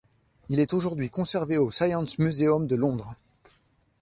[0.49, 3.13] Il est aujourd’hui conservé au Science Museum de Londres.